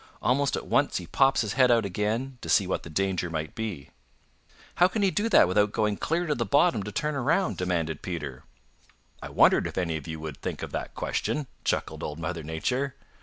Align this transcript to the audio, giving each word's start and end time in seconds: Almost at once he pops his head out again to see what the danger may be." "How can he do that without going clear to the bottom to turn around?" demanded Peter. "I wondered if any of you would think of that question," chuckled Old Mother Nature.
Almost 0.19 0.55
at 0.55 0.65
once 0.65 0.97
he 0.97 1.05
pops 1.05 1.41
his 1.41 1.53
head 1.53 1.69
out 1.69 1.85
again 1.85 2.39
to 2.41 2.49
see 2.49 2.65
what 2.65 2.81
the 2.81 2.89
danger 2.89 3.29
may 3.29 3.45
be." 3.45 3.91
"How 4.77 4.87
can 4.87 5.03
he 5.03 5.11
do 5.11 5.29
that 5.29 5.47
without 5.47 5.71
going 5.73 5.95
clear 5.97 6.25
to 6.25 6.33
the 6.33 6.43
bottom 6.43 6.81
to 6.81 6.91
turn 6.91 7.13
around?" 7.13 7.57
demanded 7.57 8.01
Peter. 8.01 8.43
"I 9.21 9.29
wondered 9.29 9.67
if 9.67 9.77
any 9.77 9.97
of 9.97 10.07
you 10.07 10.19
would 10.19 10.41
think 10.41 10.63
of 10.63 10.71
that 10.71 10.95
question," 10.95 11.45
chuckled 11.63 12.01
Old 12.01 12.17
Mother 12.17 12.41
Nature. 12.41 12.95